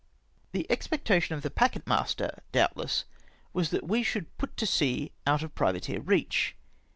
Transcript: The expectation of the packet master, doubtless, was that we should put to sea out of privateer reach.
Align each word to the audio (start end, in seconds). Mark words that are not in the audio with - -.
The 0.51 0.65
expectation 0.71 1.35
of 1.35 1.43
the 1.43 1.51
packet 1.51 1.85
master, 1.85 2.41
doubtless, 2.51 3.05
was 3.53 3.69
that 3.69 3.87
we 3.87 4.01
should 4.01 4.35
put 4.39 4.57
to 4.57 4.65
sea 4.65 5.11
out 5.27 5.43
of 5.43 5.53
privateer 5.53 5.99
reach. 5.99 6.55